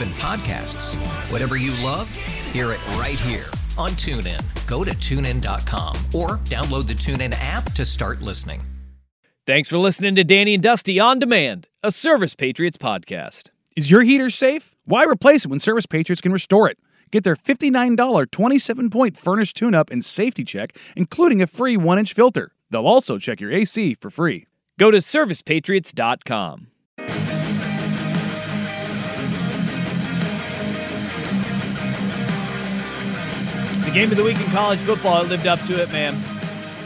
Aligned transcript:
even 0.00 0.12
podcasts. 0.14 0.94
Whatever 1.30 1.56
you 1.56 1.72
love, 1.84 2.14
hear 2.52 2.72
it 2.72 2.86
right 2.96 3.18
here 3.20 3.46
on 3.76 3.90
TuneIn. 3.92 4.40
Go 4.66 4.84
to 4.84 4.90
tunein.com 4.92 5.96
or 6.14 6.38
download 6.48 6.86
the 6.86 6.94
TuneIn 6.94 7.34
app 7.38 7.72
to 7.72 7.84
start 7.84 8.20
listening. 8.22 8.62
Thanks 9.46 9.68
for 9.68 9.78
listening 9.78 10.14
to 10.14 10.24
Danny 10.24 10.54
and 10.54 10.62
Dusty 10.62 11.00
on 11.00 11.18
Demand, 11.18 11.66
a 11.82 11.90
Service 11.90 12.34
Patriots 12.34 12.78
podcast. 12.78 13.50
Is 13.76 13.90
your 13.90 14.02
heater 14.02 14.30
safe? 14.30 14.74
Why 14.84 15.04
replace 15.04 15.44
it 15.44 15.48
when 15.48 15.60
Service 15.60 15.86
Patriots 15.86 16.20
can 16.20 16.32
restore 16.32 16.68
it? 16.68 16.78
Get 17.10 17.24
their 17.24 17.36
$59 17.36 18.30
27 18.30 18.90
point 18.90 19.16
furnace 19.16 19.52
tune 19.52 19.74
up 19.74 19.90
and 19.90 20.04
safety 20.04 20.44
check, 20.44 20.76
including 20.96 21.42
a 21.42 21.46
free 21.46 21.76
one 21.76 21.98
inch 21.98 22.14
filter. 22.14 22.52
They'll 22.70 22.86
also 22.86 23.18
check 23.18 23.40
your 23.40 23.50
AC 23.50 23.94
for 23.94 24.10
free. 24.10 24.46
Go 24.78 24.90
to 24.90 24.98
servicepatriots.com. 24.98 26.69
The 33.90 33.94
game 33.94 34.12
of 34.12 34.16
the 34.16 34.22
week 34.22 34.38
in 34.38 34.46
college 34.52 34.78
football, 34.78 35.24
lived 35.24 35.48
up 35.48 35.58
to 35.62 35.82
it, 35.82 35.90
man. 35.90 36.14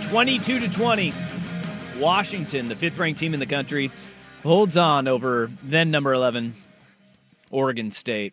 22 0.08 0.58
to 0.58 0.72
20. 0.72 1.12
Washington, 2.00 2.66
the 2.66 2.74
fifth 2.74 2.98
ranked 2.98 3.20
team 3.20 3.34
in 3.34 3.40
the 3.40 3.46
country, 3.46 3.90
holds 4.42 4.78
on 4.78 5.06
over 5.06 5.50
then 5.62 5.90
number 5.90 6.14
11, 6.14 6.54
Oregon 7.50 7.90
State. 7.90 8.32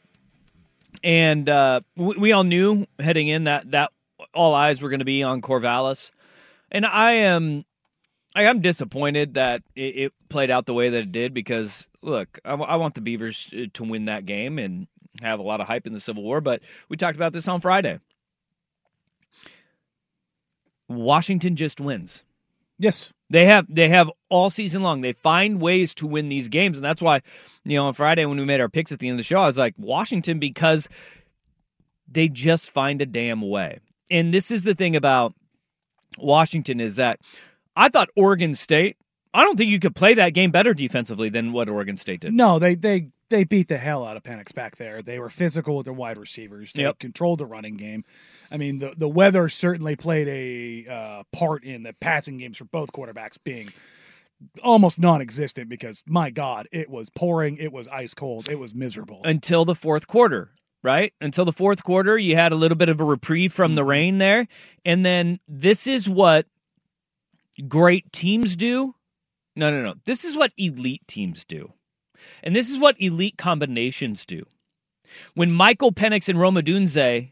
And 1.04 1.50
uh, 1.50 1.82
we, 1.98 2.16
we 2.16 2.32
all 2.32 2.46
knew 2.46 2.86
heading 2.98 3.28
in 3.28 3.44
that, 3.44 3.70
that 3.72 3.92
all 4.34 4.56
eyes 4.56 4.82
were 4.82 4.88
going 4.88 5.00
to 5.00 5.06
be 5.06 5.22
on 5.22 5.42
Corvallis. 5.42 6.10
And 6.72 6.86
I 6.86 7.12
am 7.12 7.66
I 8.34 8.44
am 8.44 8.62
disappointed 8.62 9.34
that 9.34 9.64
it, 9.76 10.14
played 10.30 10.50
out 10.50 10.66
the 10.66 10.74
way 10.74 10.88
that 10.88 11.02
it 11.02 11.12
did 11.12 11.34
because 11.34 11.90
look, 12.02 12.40
I, 12.46 12.54
I 12.54 12.78
want 12.78 12.94
the 12.94 13.02
Beavers 13.02 13.54
to 13.74 13.84
win 13.84 14.06
that 14.06 14.26
game 14.26 14.58
and 14.58 14.88
have 15.22 15.42
a 15.42 15.44
lot 15.44 15.60
of 15.60 15.68
hype 15.68 15.88
in 15.88 15.92
the 15.92 16.00
Civil 16.00 16.24
War. 16.24 16.40
But 16.40 16.62
we 16.88 16.96
talked 16.96 17.18
about 17.18 17.34
this 17.34 17.50
on 17.50 17.60
Friday. 17.60 18.00
Washington 20.96 21.56
just 21.56 21.80
wins. 21.80 22.24
Yes. 22.78 23.12
They 23.30 23.46
have 23.46 23.66
they 23.70 23.88
have 23.90 24.12
all 24.30 24.50
season 24.50 24.84
long. 24.84 25.02
They 25.02 25.14
find 25.14 25.62
ways 25.62 25.94
to 25.96 26.08
win 26.08 26.28
these 26.28 26.50
games, 26.50 26.78
and 26.78 26.84
that's 26.84 27.02
why 27.02 27.22
you 27.64 27.78
know 27.78 27.86
on 27.86 27.94
Friday 27.94 28.26
when 28.26 28.38
we 28.38 28.44
made 28.44 28.60
our 28.60 28.68
picks 28.68 28.92
at 28.92 29.00
the 29.00 29.08
end 29.08 29.14
of 29.14 29.18
the 29.20 29.24
show, 29.24 29.40
I 29.40 29.46
was 29.46 29.58
like 29.58 29.74
Washington 29.78 30.38
because 30.40 30.90
they 32.10 32.28
just 32.28 32.72
find 32.72 33.02
a 33.02 33.06
damn 33.06 33.42
way. 33.42 33.80
And 34.10 34.34
this 34.34 34.52
is 34.52 34.64
the 34.64 34.76
thing 34.76 34.98
about 34.98 35.34
Washington 36.18 36.82
is 36.82 36.98
that 36.98 37.22
I 37.76 37.88
thought 37.88 38.10
Oregon 38.18 38.54
State. 38.54 38.98
I 39.34 39.46
don't 39.46 39.58
think 39.58 39.72
you 39.72 39.80
could 39.80 39.96
play 39.96 40.14
that 40.16 40.34
game 40.34 40.52
better 40.52 40.74
defensively 40.74 41.30
than 41.30 41.54
what 41.54 41.70
Oregon 41.70 41.96
State 41.96 42.20
did. 42.20 42.34
No, 42.34 42.60
they 42.60 42.76
they 42.76 43.08
they 43.32 43.44
beat 43.44 43.68
the 43.68 43.80
hell 43.80 44.06
out 44.06 44.16
of 44.16 44.22
Penix 44.24 44.54
back 44.54 44.76
there. 44.76 45.02
They 45.02 45.18
were 45.20 45.30
physical 45.30 45.76
with 45.78 45.86
their 45.86 45.94
wide 45.94 46.18
receivers. 46.20 46.72
They 46.74 46.84
Yep. 46.84 47.00
controlled 47.00 47.40
the 47.40 47.48
running 47.48 47.78
game. 47.78 48.06
I 48.52 48.58
mean, 48.58 48.78
the 48.78 48.94
the 48.96 49.10
weather 49.10 49.50
certainly 49.50 49.96
played 49.96 50.28
a 50.28 50.88
uh, 50.94 51.24
part 51.34 51.64
in 51.64 51.82
the 51.84 51.94
passing 51.94 52.38
games 52.38 52.58
for 52.58 52.66
both 52.66 52.92
quarterbacks 52.92 53.38
being 53.44 53.74
almost 54.64 55.00
non-existent 55.00 55.70
because 55.70 56.04
my 56.08 56.30
God, 56.30 56.68
it 56.72 56.90
was 56.90 57.10
pouring, 57.10 57.58
it 57.58 57.72
was 57.72 57.88
ice 57.88 58.14
cold, 58.14 58.50
it 58.50 58.60
was 58.60 58.74
miserable. 58.76 59.22
until 59.24 59.66
the 59.66 59.76
fourth 59.76 60.08
quarter, 60.08 60.52
right? 60.84 61.14
Until 61.22 61.46
the 61.46 61.52
fourth 61.52 61.84
quarter, 61.84 62.18
you 62.18 62.36
had 62.36 62.52
a 62.52 62.56
little 62.56 62.78
bit 62.78 62.90
of 62.90 63.00
a 63.00 63.04
reprieve 63.04 63.54
from 63.54 63.76
the 63.76 63.84
rain 63.84 64.18
there. 64.18 64.48
And 64.84 65.06
then 65.06 65.40
this 65.48 65.86
is 65.88 66.10
what 66.10 66.48
great 67.68 68.12
teams 68.12 68.56
do. 68.56 68.96
No, 69.56 69.70
no, 69.70 69.84
no. 69.84 69.96
This 70.06 70.24
is 70.26 70.36
what 70.36 70.52
elite 70.58 71.06
teams 71.08 71.44
do. 71.46 71.74
And 72.44 72.56
this 72.56 72.70
is 72.70 72.80
what 72.80 73.00
elite 73.00 73.38
combinations 73.38 74.26
do. 74.26 74.46
When 75.36 75.52
Michael 75.52 75.92
Penix 75.92 76.30
and 76.30 76.40
Rome 76.40 76.56
Odunze 76.56 77.32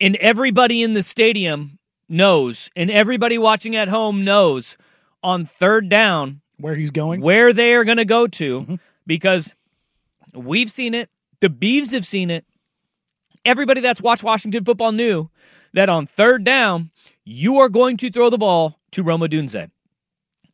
and 0.00 0.16
everybody 0.16 0.82
in 0.82 0.94
the 0.94 1.02
stadium 1.02 1.78
knows, 2.08 2.70
and 2.74 2.90
everybody 2.90 3.38
watching 3.38 3.76
at 3.76 3.88
home 3.88 4.24
knows 4.24 4.76
on 5.22 5.44
third 5.44 5.88
down 5.88 6.40
Where 6.58 6.74
he's 6.74 6.90
going? 6.90 7.20
where 7.20 7.52
they 7.52 7.74
are 7.74 7.84
going 7.84 7.98
to 7.98 8.04
go 8.04 8.26
to 8.26 8.60
mm-hmm. 8.60 8.74
because 9.06 9.54
we've 10.34 10.70
seen 10.70 10.94
it. 10.94 11.08
The 11.40 11.48
Beavs 11.48 11.92
have 11.92 12.06
seen 12.06 12.30
it. 12.30 12.44
Everybody 13.44 13.80
that's 13.80 14.02
watched 14.02 14.22
Washington 14.22 14.64
football 14.64 14.92
knew 14.92 15.30
that 15.72 15.88
on 15.88 16.06
third 16.06 16.44
down, 16.44 16.90
you 17.24 17.58
are 17.58 17.68
going 17.68 17.96
to 17.98 18.10
throw 18.10 18.28
the 18.28 18.38
ball 18.38 18.78
to 18.92 19.02
Rome 19.02 19.20
Odunze. 19.20 19.70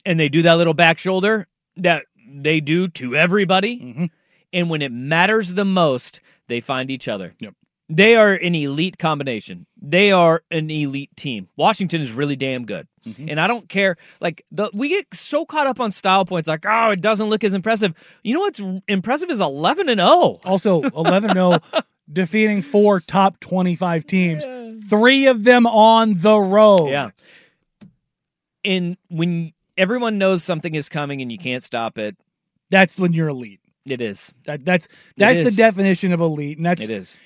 And 0.04 0.20
they 0.20 0.28
do 0.28 0.42
that 0.42 0.54
little 0.54 0.74
back 0.74 0.98
shoulder 0.98 1.48
that 1.76 2.06
they 2.28 2.60
do 2.60 2.88
to 2.88 3.16
everybody. 3.16 3.80
Mm-hmm. 3.80 4.04
And 4.52 4.70
when 4.70 4.82
it 4.82 4.92
matters 4.92 5.54
the 5.54 5.64
most, 5.64 6.20
they 6.48 6.60
find 6.60 6.90
each 6.90 7.08
other. 7.08 7.34
Yep. 7.40 7.54
They 7.88 8.16
are 8.16 8.32
an 8.32 8.54
elite 8.54 8.98
combination. 8.98 9.66
They 9.80 10.10
are 10.10 10.42
an 10.50 10.70
elite 10.70 11.14
team. 11.16 11.48
Washington 11.56 12.00
is 12.00 12.12
really 12.12 12.34
damn 12.34 12.64
good. 12.64 12.88
Mm-hmm. 13.06 13.28
And 13.28 13.40
I 13.40 13.46
don't 13.46 13.68
care 13.68 13.96
like 14.20 14.44
the 14.50 14.70
we 14.74 14.88
get 14.88 15.14
so 15.14 15.44
caught 15.44 15.68
up 15.68 15.78
on 15.78 15.92
style 15.92 16.24
points 16.24 16.48
like 16.48 16.64
oh 16.66 16.90
it 16.90 17.00
doesn't 17.00 17.28
look 17.28 17.44
as 17.44 17.54
impressive. 17.54 17.94
You 18.24 18.34
know 18.34 18.40
what's 18.40 18.60
impressive 18.88 19.30
is 19.30 19.40
11 19.40 19.88
and 19.88 20.00
oh. 20.00 20.40
0. 20.42 20.50
Also, 20.50 20.82
11 20.82 21.30
0, 21.30 21.58
defeating 22.12 22.62
four 22.62 22.98
top 23.00 23.38
25 23.38 24.06
teams, 24.06 24.44
three 24.88 25.26
of 25.26 25.44
them 25.44 25.66
on 25.66 26.14
the 26.14 26.38
road. 26.38 26.88
Yeah. 26.88 27.10
And 28.64 28.96
when 29.08 29.52
everyone 29.76 30.18
knows 30.18 30.42
something 30.44 30.74
is 30.74 30.88
coming 30.88 31.20
and 31.22 31.30
you 31.30 31.38
can't 31.38 31.62
stop 31.62 31.98
it, 31.98 32.16
That's 32.70 32.98
when 32.98 33.12
you're 33.12 33.28
elite. 33.28 33.60
it 33.88 34.00
is. 34.00 34.32
That, 34.44 34.64
that's 34.64 34.88
that's 35.16 35.42
the 35.44 35.50
definition 35.50 36.12
of 36.12 36.20
elite. 36.20 36.56
And 36.58 36.66
that's 36.66 36.82
It 36.82 36.90
is. 36.90 37.16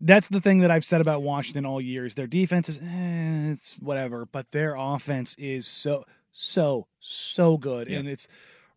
that's 0.00 0.28
the 0.28 0.40
thing 0.40 0.58
that 0.60 0.70
I've 0.70 0.84
said 0.84 1.00
about 1.00 1.22
Washington 1.22 1.64
all 1.66 1.80
years. 1.80 2.14
Their 2.14 2.26
defense 2.26 2.68
is 2.68 2.78
eh, 2.78 3.50
it's 3.52 3.74
whatever, 3.74 4.26
but 4.26 4.50
their 4.50 4.74
offense 4.76 5.34
is 5.38 5.66
so 5.66 6.04
so 6.32 6.86
so 7.00 7.56
good, 7.58 7.88
Yeah. 7.88 7.98
and 7.98 8.08
it's 8.08 8.28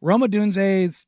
Rome 0.01 0.22
Odunze 0.22 0.83
is 0.85 1.05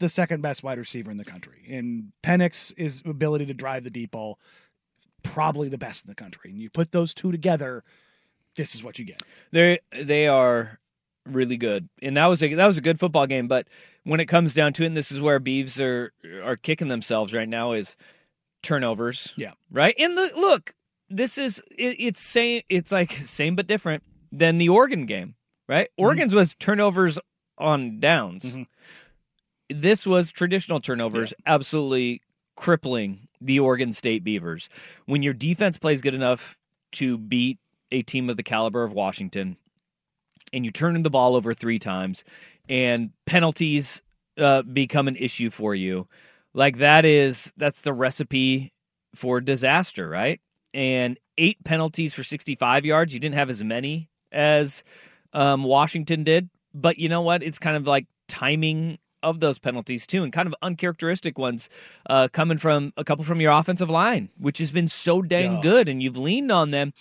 the 0.00 0.08
second 0.08 0.40
best 0.42 0.62
wide 0.64 0.78
receiver 0.78 1.10
in 1.10 1.16
the 1.16 1.24
country, 1.24 1.62
and 1.70 2.12
Penix 2.24 2.72
is 2.76 3.02
ability 3.06 3.46
to 3.46 3.54
drive 3.54 3.84
the 3.84 3.90
deep 3.90 4.10
ball 4.12 4.38
probably 5.22 5.68
the 5.68 5.78
best 5.78 6.04
in 6.04 6.08
the 6.08 6.14
country. 6.16 6.50
And 6.50 6.58
you 6.60 6.68
put 6.70 6.90
those 6.90 7.14
two 7.14 7.30
together, 7.30 7.84
this 8.56 8.74
is 8.74 8.82
what 8.82 8.98
you 8.98 9.04
get. 9.04 9.22
They 9.52 9.78
they 9.92 10.26
are 10.26 10.80
really 11.26 11.56
good, 11.56 11.88
and 12.02 12.16
that 12.16 12.26
was 12.26 12.42
a 12.42 12.54
that 12.54 12.66
was 12.66 12.78
a 12.78 12.82
good 12.82 12.98
football 12.98 13.26
game. 13.26 13.48
But 13.48 13.68
when 14.04 14.20
it 14.20 14.26
comes 14.26 14.54
down 14.54 14.72
to 14.74 14.82
it, 14.84 14.86
and 14.86 14.96
this 14.96 15.12
is 15.12 15.20
where 15.20 15.40
Beavs 15.40 15.80
are 15.82 16.12
are 16.44 16.56
kicking 16.56 16.88
themselves 16.88 17.32
right 17.34 17.48
now 17.48 17.72
is 17.72 17.96
turnovers. 18.62 19.34
Yeah. 19.36 19.52
right. 19.70 19.94
And 19.98 20.16
the, 20.16 20.30
look, 20.36 20.74
this 21.08 21.38
is 21.38 21.62
it, 21.70 21.96
it's 21.98 22.20
same. 22.20 22.62
It's 22.68 22.92
like 22.92 23.12
same 23.20 23.56
but 23.56 23.66
different 23.66 24.02
than 24.30 24.58
the 24.58 24.68
Oregon 24.68 25.06
game, 25.06 25.34
right? 25.68 25.88
Oregon's 25.96 26.34
was 26.34 26.54
turnovers 26.54 27.18
on 27.58 28.00
downs. 28.00 28.54
Mhm. 28.56 28.66
This 29.68 30.06
was 30.06 30.30
traditional 30.32 30.80
turnovers, 30.80 31.32
absolutely 31.46 32.20
crippling 32.56 33.28
the 33.40 33.58
Oregon 33.60 33.92
State 33.92 34.22
Beavers. 34.22 34.68
When 35.06 35.22
your 35.22 35.32
defense 35.34 35.78
plays 35.78 36.02
good 36.02 36.14
enough 36.14 36.56
to 36.92 37.16
beat 37.16 37.58
a 37.90 38.02
team 38.02 38.28
of 38.28 38.36
the 38.36 38.42
caliber 38.42 38.84
of 38.84 38.92
Washington, 38.92 39.56
and 40.52 40.64
you 40.64 40.70
turn 40.70 41.02
the 41.02 41.10
ball 41.10 41.34
over 41.36 41.54
three 41.54 41.78
times, 41.78 42.24
and 42.68 43.10
penalties 43.26 44.02
uh, 44.38 44.62
become 44.62 45.08
an 45.08 45.16
issue 45.16 45.50
for 45.50 45.74
you, 45.74 46.08
like 46.54 46.78
that 46.78 47.04
is 47.04 47.52
that's 47.56 47.82
the 47.82 47.92
recipe 47.92 48.72
for 49.14 49.40
disaster, 49.40 50.08
right? 50.08 50.40
And 50.74 51.18
eight 51.38 51.62
penalties 51.64 52.14
for 52.14 52.24
65 52.24 52.84
yards. 52.86 53.12
You 53.12 53.20
didn't 53.20 53.34
have 53.34 53.50
as 53.50 53.62
many 53.62 54.08
as 54.30 54.82
um, 55.32 55.64
Washington 55.64 56.24
did, 56.24 56.48
but 56.74 56.98
you 56.98 57.08
know 57.08 57.22
what? 57.22 57.42
It's 57.42 57.58
kind 57.58 57.76
of 57.76 57.86
like 57.86 58.06
timing 58.28 58.98
of 59.22 59.38
those 59.40 59.58
penalties 59.58 60.06
too, 60.06 60.24
and 60.24 60.32
kind 60.32 60.48
of 60.48 60.54
uncharacteristic 60.62 61.38
ones 61.38 61.68
uh, 62.10 62.28
coming 62.32 62.58
from 62.58 62.92
a 62.96 63.04
couple 63.04 63.24
from 63.24 63.40
your 63.40 63.52
offensive 63.52 63.88
line, 63.90 64.28
which 64.38 64.58
has 64.58 64.72
been 64.72 64.88
so 64.88 65.22
dang 65.22 65.54
Yeah. 65.54 65.60
good, 65.60 65.88
and 65.88 66.02
you've 66.02 66.16
leaned 66.16 66.50
on 66.50 66.70
them, 66.70 66.92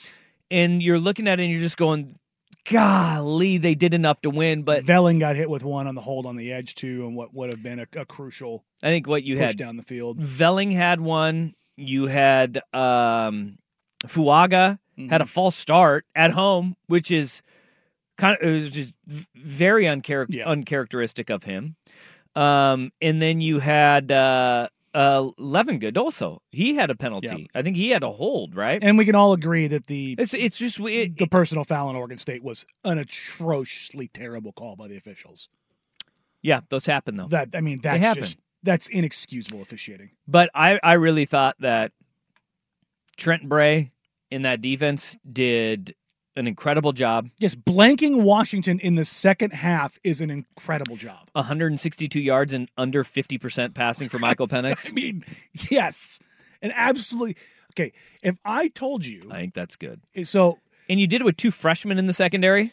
and 0.51 0.83
you're 0.83 1.00
looking 1.00 1.27
at 1.27 1.39
it 1.39 1.44
and 1.44 1.51
you're 1.51 1.62
just 1.62 1.77
going, 1.77 2.19
"Golly, 2.69 3.57
they 3.57 3.75
did 3.75 3.93
enough 3.93 4.21
to 4.21 4.29
win." 4.29 4.63
But 4.63 4.83
Velling 4.85 5.19
got 5.19 5.35
hit 5.35 5.49
with 5.49 5.63
one 5.63 5.87
on 5.87 5.95
the 5.95 6.01
hold 6.01 6.25
on 6.25 6.35
the 6.35 6.51
edge 6.51 6.75
too, 6.75 7.05
and 7.07 7.15
what 7.15 7.33
would 7.33 7.49
have 7.51 7.63
been 7.63 7.79
a, 7.79 7.87
a 7.95 8.05
crucial 8.05 8.63
I 8.83 8.89
think 8.89 9.07
what 9.07 9.23
you 9.23 9.35
push 9.35 9.45
had 9.47 9.57
down 9.57 9.77
the 9.77 9.83
field. 9.83 10.19
Velling 10.19 10.71
had 10.73 11.01
one. 11.01 11.53
You 11.77 12.07
had 12.07 12.59
um, 12.73 13.57
Fuaga 14.05 14.77
had 15.09 15.21
a 15.21 15.25
false 15.25 15.55
start 15.55 16.05
at 16.15 16.31
home, 16.31 16.75
which 16.87 17.09
is 17.11 17.41
kind 18.17 18.37
of 18.39 18.47
it 18.47 18.51
was 18.51 18.69
just 18.69 18.93
very 19.35 19.85
unchar- 19.85 20.27
Yeah. 20.29 20.47
uncharacteristic 20.47 21.29
of 21.31 21.43
him. 21.43 21.75
Um, 22.35 22.91
and 23.01 23.21
then 23.21 23.41
you 23.41 23.59
had 23.59 24.11
uh, 24.11 24.67
uh, 24.93 25.29
Levengood 25.39 25.97
also. 25.97 26.41
He 26.51 26.75
had 26.75 26.89
a 26.89 26.95
penalty. 26.95 27.49
I 27.55 27.61
think 27.61 27.75
he 27.75 27.89
had 27.89 28.03
a 28.03 28.11
hold, 28.11 28.55
right? 28.55 28.83
And 28.83 28.97
we 28.97 29.05
can 29.05 29.15
all 29.15 29.33
agree 29.33 29.67
that 29.67 29.88
the 29.88 30.15
it's 30.19 30.33
it's 30.33 30.57
just 30.57 30.79
it, 30.81 31.17
the 31.17 31.27
personal 31.27 31.63
foul 31.63 31.89
in 31.89 31.95
Oregon 31.95 32.17
State 32.17 32.43
was 32.43 32.65
an 32.83 32.97
atrociously 32.97 34.07
terrible 34.09 34.51
call 34.51 34.75
by 34.75 34.88
the 34.88 34.97
officials. 34.97 35.49
yeah, 36.41 36.61
those 36.69 36.85
happen 36.85 37.15
though. 37.15 37.27
That 37.27 37.49
I 37.53 37.61
mean, 37.61 37.79
that's 37.81 37.99
happen. 37.99 38.23
just 38.23 38.38
that's 38.63 38.88
inexcusable 38.89 39.61
officiating. 39.61 40.11
But 40.27 40.49
I, 40.53 40.79
I 40.83 40.94
really 40.94 41.25
thought 41.25 41.55
that 41.59 41.91
Trent 43.17 43.47
Bray 43.47 43.91
in 44.29 44.44
that 44.44 44.61
defense 44.61 45.17
did 45.31 45.95
an 46.36 46.48
incredible 46.48 46.92
job. 46.94 47.30
Yes, 47.39 47.56
blanking 47.56 48.24
Washington 48.24 48.80
in 48.80 48.95
the 48.95 49.06
second 49.06 49.51
half 49.54 50.00
is 50.04 50.22
an 50.22 50.30
incredible 50.31 50.95
job. 50.95 51.30
162 51.33 52.19
yards 52.19 52.54
and 52.54 52.69
under 52.78 53.04
50% 53.04 53.74
passing 53.74 54.10
for 54.10 54.19
Michael 54.19 54.48
Penix. 54.50 54.89
I 54.89 54.94
mean, 54.94 55.24
yes, 55.69 56.19
and 56.62 56.72
absolutely. 56.75 57.36
Okay, 57.74 57.94
if 58.24 58.36
I 58.45 58.68
told 58.69 59.06
you, 59.06 59.22
I 59.31 59.36
think 59.39 59.54
that's 59.54 59.75
good. 59.75 60.01
so 60.24 60.57
And 60.89 61.00
you 61.00 61.07
did 61.07 61.22
it 61.22 61.24
with 61.25 61.38
two 61.38 61.51
freshmen 61.51 61.98
in 61.98 62.07
the 62.07 62.13
secondary 62.13 62.72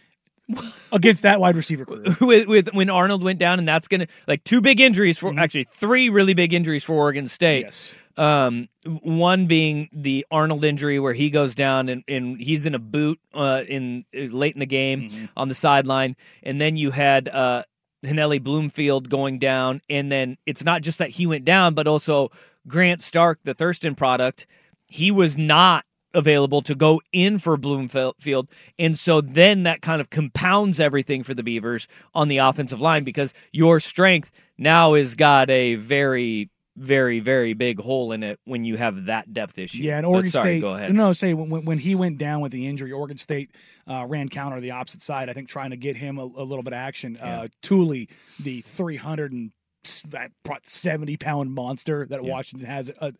against 0.93 1.23
that 1.25 1.41
wide 1.41 1.57
receiver 1.57 1.85
with, 2.21 2.47
with 2.49 2.73
when 2.75 2.91
Arnold 2.91 3.23
went 3.23 3.39
down, 3.39 3.59
and 3.59 3.69
that's 3.69 3.87
going 3.89 4.01
to 4.01 4.07
like 4.27 4.43
two 4.45 4.61
big 4.61 4.81
injuries 4.81 5.19
for 5.19 5.33
actually 5.39 5.65
three 5.65 6.09
really 6.09 6.35
big 6.35 6.53
injuries 6.53 6.83
for 6.85 6.95
Oregon 6.95 7.29
State. 7.29 7.63
yes, 7.65 7.95
Um, 8.17 8.69
one 9.03 9.47
being 9.47 9.89
the 9.93 10.27
Arnold 10.31 10.65
injury 10.65 10.99
where 10.99 11.13
he 11.13 11.31
goes 11.31 11.55
down 11.55 11.89
and, 11.89 12.03
and 12.09 12.41
he's 12.41 12.67
in 12.67 12.75
a 12.75 12.79
boot 12.79 13.21
uh, 13.35 13.63
in 13.69 14.05
late 14.13 14.55
in 14.55 14.61
the 14.61 14.67
game 14.67 15.29
on 15.37 15.49
the 15.49 15.55
sideline, 15.55 16.17
and 16.43 16.61
then 16.61 16.77
you 16.77 16.91
had 16.91 17.29
uh, 17.29 17.63
Hanelli 18.05 18.43
Bloomfield 18.43 19.09
going 19.09 19.39
down, 19.39 19.81
and 19.89 20.11
then 20.11 20.37
it's 20.47 20.65
not 20.65 20.83
just 20.83 20.99
that 20.99 21.11
he 21.11 21.27
went 21.27 21.45
down, 21.45 21.75
but 21.75 21.87
also 21.87 22.31
Grant 22.67 23.01
Stark, 23.01 23.41
the 23.45 23.55
Thurston 23.55 23.95
product, 23.95 24.47
he 24.89 25.11
was 25.11 25.37
not 25.37 25.85
available 26.15 26.63
to 26.63 26.75
go 26.75 27.01
in 27.13 27.39
for 27.39 27.57
Bloomfield, 27.57 28.51
and 28.79 28.97
so 28.97 29.21
then 29.21 29.65
that 29.65 29.83
kind 29.83 30.01
of 30.01 30.11
compounds 30.11 30.81
everything 30.81 31.23
for 31.23 31.35
the 31.35 31.43
Beavers 31.43 31.87
on 32.15 32.29
the 32.29 32.39
offensive 32.39 32.81
line 32.81 33.05
because 33.05 33.35
your 33.53 33.81
strength 33.81 34.31
now 34.57 34.95
has 34.95 35.15
got 35.15 35.51
a 35.51 35.75
very 35.75 36.51
very, 36.79 37.21
very 37.21 37.53
big 37.55 37.81
hole 37.81 38.13
in 38.13 38.23
it 38.23 38.39
when 38.45 38.65
you 38.65 38.77
have 38.77 39.07
that 39.07 39.33
depth 39.33 39.59
issue. 39.59 39.83
yeah, 39.83 39.99
and 39.99 40.05
But 40.05 40.11
Oregon 40.11 40.31
sorry, 40.31 40.45
State. 40.45 40.61
Go 40.61 40.75
ahead. 40.75 40.95
No, 40.95 41.13
say 41.13 41.35
when, 41.35 41.65
when- 41.65 41.79
he 41.79 41.95
went 41.95 42.19
down 42.19 42.41
with 42.41 42.53
the 42.53 42.67
injury, 42.67 42.93
Oregon 42.93 43.19
State 43.19 43.51
uh, 43.87 44.07
ran 44.09 44.29
counter 44.29 44.61
the 44.61 44.71
opposite 44.71 45.03
side. 45.03 45.29
I 45.29 45.33
think 45.33 45.49
trying 45.49 45.71
to 45.71 45.77
get 45.77 45.97
him 45.97 46.19
a, 46.19 46.23
a 46.23 46.45
little 46.45 46.63
bit 46.63 46.73
of 46.73 46.79
action. 46.79 47.17
Uh, 47.19 47.49
Tuli, 47.63 48.09
the 48.41 48.61
three 48.63 48.97
hundred 48.97 49.33
and 49.33 49.51
seventy 49.85 51.17
pound 51.17 51.53
monster 51.53 52.07
that 52.07 52.23
Yeah. 52.23 52.31
Washington 52.31 52.69
has 52.69 52.91
uh, 53.01 53.13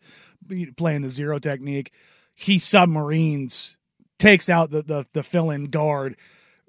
playing 0.77 1.01
the 1.01 1.09
zero 1.09 1.39
technique, 1.39 1.91
he 2.35 2.57
submarines, 2.59 3.77
takes 4.17 4.49
out 4.49 4.69
the 4.71 4.81
the, 4.81 5.05
the 5.13 5.23
fill 5.23 5.49
in 5.51 5.65
guard. 5.65 6.17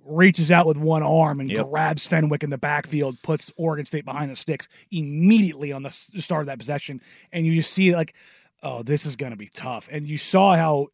Reaches 0.04 0.50
out 0.50 0.66
with 0.66 0.76
one 0.76 1.02
arm 1.02 1.40
and 1.40 1.50
Yep. 1.50 1.66
grabs 1.68 2.06
Fenwick 2.06 2.42
in 2.42 2.50
the 2.50 2.58
backfield, 2.58 3.20
puts 3.22 3.52
Oregon 3.56 3.86
State 3.86 4.04
behind 4.04 4.30
the 4.30 4.36
sticks 4.36 4.66
immediately 4.90 5.72
on 5.72 5.82
the 5.82 5.90
start 5.90 6.42
of 6.42 6.46
that 6.46 6.58
possession, 6.58 7.00
and 7.32 7.46
you 7.46 7.54
just 7.54 7.72
see 7.72 7.94
like, 7.94 8.14
oh, 8.62 8.82
this 8.82 9.06
is 9.06 9.16
going 9.16 9.30
to 9.32 9.36
be 9.38 9.48
tough. 9.48 9.88
And 9.92 10.06
you 10.08 10.16
saw 10.16 10.56
how 10.56 10.88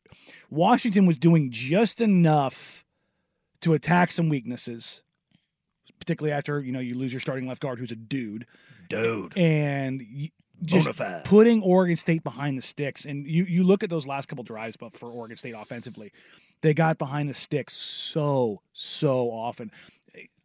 Washington 0.51 1.07
was 1.07 1.19
doing 1.19 1.51
just 1.51 2.01
enough 2.01 2.85
to 3.63 3.75
attack 3.75 4.13
some 4.13 4.29
weaknesses, 4.29 5.03
particularly 5.99 6.33
after 6.33 6.61
you 6.61 6.73
know 6.73 6.81
you 6.81 6.95
lose 6.95 7.13
your 7.13 7.21
starting 7.21 7.47
left 7.47 7.63
guard, 7.63 7.79
who's 7.79 7.93
a 7.93 7.97
dude, 7.97 8.47
Dude. 8.89 9.37
and 9.37 10.03
you, 10.03 10.29
just 10.63 10.89
Bonafide. 10.89 11.25
putting 11.25 11.63
Oregon 11.63 11.97
State 11.97 12.23
behind 12.25 12.57
the 12.59 12.63
sticks. 12.63 13.05
And 13.05 13.27
you 13.27 13.45
you 13.45 13.63
look 13.65 13.83
at 13.83 13.91
those 13.91 14.07
last 14.07 14.27
couple 14.29 14.45
drives, 14.45 14.77
but 14.77 14.95
for 14.95 15.11
Oregon 15.11 15.37
State 15.37 15.55
offensively, 15.57 16.13
they 16.67 16.75
got 16.75 16.99
behind 16.99 17.29
the 17.29 17.35
sticks 17.35 17.73
so 17.75 18.61
so 18.73 19.31
often. 19.31 19.71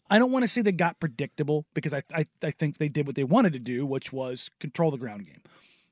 I 0.09 0.19
don't 0.19 0.31
want 0.31 0.43
to 0.43 0.47
say 0.47 0.61
they 0.61 0.73
got 0.73 0.99
predictable 0.99 1.65
because 1.73 1.93
I, 1.93 2.03
I 2.13 2.25
I 2.43 2.51
think 2.51 2.77
they 2.77 2.89
did 2.89 3.07
what 3.07 3.15
they 3.15 3.23
wanted 3.23 3.53
to 3.53 3.59
do, 3.59 3.85
which 3.85 4.11
was 4.13 4.49
control 4.59 4.91
the 4.91 4.97
ground 4.97 5.25
game. 5.25 5.41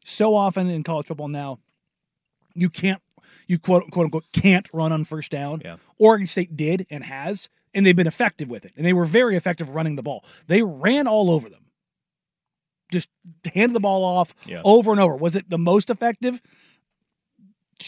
So 0.06 0.36
often 0.36 0.70
in 0.70 0.84
college 0.84 1.08
football 1.08 1.28
now, 1.28 1.60
you 2.54 2.70
can't 2.70 3.02
you 3.48 3.58
quote 3.60 3.90
quote 3.92 4.06
unquote 4.06 4.26
can't 4.34 4.68
run 4.74 4.92
on 4.92 5.06
first 5.06 5.31
down. 5.31 5.62
Yeah. 5.64 5.78
Oregon 5.98 6.28
State 6.28 6.56
did 6.58 6.86
and 6.90 7.04
has, 7.04 7.50
and 7.74 7.86
they've 7.86 7.96
been 7.96 8.08
effective 8.08 8.50
with 8.50 8.66
it, 8.66 8.74
and 8.78 8.86
they 8.86 8.94
were 8.94 9.06
very 9.06 9.36
effective 9.36 9.70
running 9.70 9.96
the 9.96 10.04
ball. 10.04 10.24
They 10.48 10.62
ran 10.64 11.08
all 11.08 11.31
over 11.31 11.50
them, 11.50 11.66
just 12.92 13.10
handed 13.54 13.74
the 13.74 13.80
ball 13.80 14.04
off 14.04 14.34
Yeah. 14.46 14.62
over 14.64 14.92
and 14.92 15.00
over. 15.00 15.16
Was 15.16 15.36
it 15.36 15.50
the 15.50 15.58
most 15.58 15.90
effective? 15.90 16.42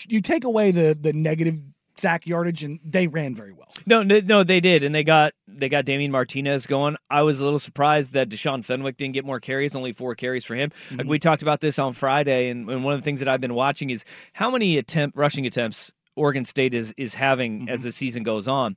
You 0.08 0.22
take 0.22 0.46
away 0.46 0.72
the 0.72 0.98
the 1.00 1.12
negative 1.12 1.62
sack 2.02 2.28
yardage, 2.28 2.64
and 2.64 2.80
they 2.84 3.08
ran 3.08 3.36
very 3.36 3.54
well. 3.54 3.70
No, 3.86 4.04
no, 4.04 4.44
they 4.44 4.60
did, 4.60 4.84
and 4.84 4.94
they 4.94 5.04
got 5.04 5.34
they 5.48 5.70
got 5.70 5.86
Damian 5.86 6.12
Martinez 6.12 6.68
going. 6.68 6.98
I 7.10 7.22
was 7.22 7.40
a 7.40 7.44
little 7.44 7.60
surprised 7.60 8.14
that 8.14 8.30
Deshaun 8.30 8.66
Fenwick 8.66 8.98
didn't 8.98 9.14
get 9.14 9.24
more 9.26 9.40
carries, 9.40 9.76
only 9.76 9.92
four 9.94 10.16
carries 10.16 10.44
for 10.44 10.56
him. 10.56 10.70
Mm-hmm. 10.72 10.98
Like 10.98 11.08
we 11.08 11.20
talked 11.20 11.42
about 11.42 11.62
this 11.62 11.80
on 11.80 11.94
Friday, 11.94 12.50
and, 12.50 12.70
and 12.70 12.84
one 12.84 12.94
of 12.94 13.00
the 13.00 13.04
things 13.04 13.20
that 13.20 13.30
I've 13.30 13.42
been 13.42 13.54
watching 13.54 13.90
is 13.90 14.04
how 14.34 14.52
many 14.52 14.78
attempt 14.78 15.16
rushing 15.16 15.46
attempts 15.46 15.92
Oregon 16.16 16.44
State 16.44 16.74
is 16.74 16.94
is 16.98 17.14
having 17.14 17.62
Mm-hmm. 17.62 17.70
as 17.70 17.84
the 17.84 17.92
season 17.92 18.24
goes 18.24 18.48
on. 18.48 18.76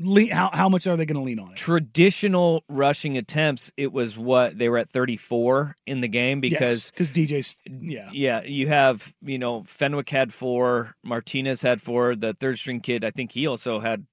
Le- 0.00 0.32
how 0.32 0.50
how 0.52 0.68
much 0.68 0.86
are 0.86 0.96
they 0.96 1.04
going 1.06 1.16
to 1.20 1.24
lean 1.24 1.38
on 1.40 1.50
it? 1.52 1.56
Traditional 1.56 2.62
rushing 2.68 3.16
attempts, 3.16 3.72
it 3.76 3.92
was 3.92 4.16
what 4.18 4.56
they 4.58 4.68
were 4.68 4.78
at 4.78 4.88
thirty 4.88 5.16
four 5.16 5.74
in 5.86 6.00
the 6.00 6.08
game 6.08 6.40
because 6.40 6.90
because 6.90 7.10
DJ's 7.10 7.56
yeah 7.66 8.08
Yeah, 8.12 8.42
you 8.44 8.68
have, 8.68 9.12
you 9.22 9.38
know, 9.38 9.64
Fenwick 9.64 10.08
had 10.10 10.32
four, 10.32 10.94
Martinez 11.02 11.62
had 11.62 11.80
four, 11.80 12.14
the 12.14 12.34
third 12.34 12.58
string 12.58 12.80
kid, 12.80 13.04
I 13.04 13.10
think 13.10 13.32
he 13.32 13.46
also 13.46 13.80
had 13.80 14.06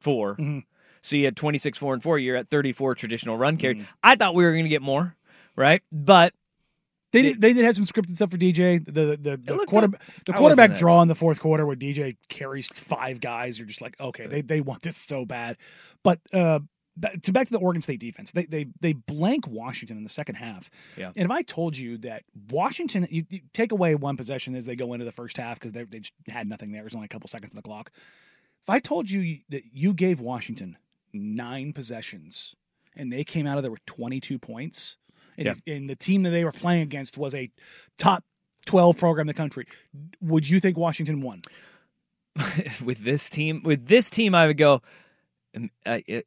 4 0.00 0.36
Mhm. 0.36 0.64
So 1.02 1.16
you 1.16 1.24
had 1.24 1.36
26, 1.36 1.78
4, 1.78 1.94
and 1.94 2.02
4. 2.02 2.18
You're 2.18 2.36
at 2.36 2.48
34 2.48 2.94
traditional 2.94 3.36
run 3.36 3.56
carry. 3.56 3.74
Mm-hmm. 3.76 3.84
I 4.04 4.14
thought 4.16 4.34
we 4.34 4.44
were 4.44 4.52
going 4.52 4.64
to 4.64 4.68
get 4.68 4.82
more, 4.82 5.16
right? 5.56 5.82
But 5.90 6.32
They 7.12 7.22
did, 7.22 7.40
they 7.40 7.52
did 7.52 7.64
have 7.64 7.74
some 7.74 7.84
scripted 7.84 8.16
stuff 8.16 8.30
for 8.30 8.38
DJ. 8.38 8.84
The 8.84 9.16
the, 9.20 9.36
the 9.36 9.64
quarter 9.66 9.86
up- 9.86 10.02
the 10.26 10.32
quarterback 10.32 10.76
draw 10.78 11.02
in 11.02 11.08
the 11.08 11.14
fourth 11.14 11.40
quarter 11.40 11.66
where 11.66 11.76
DJ 11.76 12.16
carries 12.28 12.68
five 12.68 13.20
guys. 13.20 13.58
You're 13.58 13.68
just 13.68 13.80
like, 13.82 13.98
okay, 14.00 14.26
they, 14.26 14.40
they 14.40 14.60
want 14.60 14.82
this 14.82 14.96
so 14.96 15.24
bad. 15.26 15.58
But 16.02 16.20
uh, 16.32 16.60
ba- 16.96 17.16
to 17.22 17.32
back 17.32 17.46
to 17.46 17.52
the 17.52 17.58
Oregon 17.58 17.82
State 17.82 18.00
defense, 18.00 18.32
they 18.32 18.46
they 18.46 18.66
they 18.80 18.94
blank 18.94 19.46
Washington 19.46 19.98
in 19.98 20.04
the 20.04 20.10
second 20.10 20.36
half. 20.36 20.70
Yeah. 20.96 21.12
And 21.14 21.26
if 21.26 21.30
I 21.30 21.42
told 21.42 21.76
you 21.76 21.98
that 21.98 22.22
Washington, 22.50 23.06
you, 23.10 23.24
you 23.28 23.40
take 23.52 23.72
away 23.72 23.94
one 23.94 24.16
possession 24.16 24.54
as 24.54 24.64
they 24.64 24.74
go 24.76 24.92
into 24.94 25.04
the 25.04 25.12
first 25.12 25.36
half 25.36 25.58
because 25.60 25.72
they 25.72 25.84
they 25.84 25.98
just 26.00 26.14
had 26.28 26.48
nothing 26.48 26.72
there. 26.72 26.80
It 26.80 26.84
was 26.84 26.94
only 26.94 27.06
a 27.06 27.08
couple 27.08 27.28
seconds 27.28 27.52
on 27.54 27.56
the 27.56 27.62
clock. 27.62 27.90
If 27.94 28.70
I 28.70 28.78
told 28.78 29.10
you 29.10 29.38
that 29.50 29.64
you 29.72 29.92
gave 29.92 30.18
Washington 30.20 30.78
nine 31.12 31.72
possessions 31.74 32.54
and 32.96 33.12
they 33.12 33.24
came 33.24 33.46
out 33.46 33.56
of 33.58 33.62
there 33.62 33.70
with 33.70 33.84
22 33.86 34.38
points, 34.38 34.96
and, 35.36 35.46
Yeah. 35.66 35.74
and 35.74 35.88
the 35.90 35.96
team 35.96 36.22
that 36.24 36.30
they 36.30 36.44
were 36.44 36.52
playing 36.52 36.82
against 36.82 37.16
was 37.18 37.34
a 37.34 37.50
top 37.98 38.24
12 38.66 38.96
program 38.98 39.24
in 39.24 39.26
the 39.28 39.34
country, 39.34 39.66
would 40.20 40.48
you 40.48 40.60
think 40.60 40.76
Washington 40.76 41.20
won? 41.20 41.42
with 42.84 43.04
this 43.04 43.28
team, 43.28 43.62
with 43.64 43.86
this 43.86 44.08
team, 44.10 44.34
I 44.34 44.46
would 44.46 44.56
go, 44.56 44.80
um, 45.56 45.70
I, 45.86 46.02
it- 46.06 46.26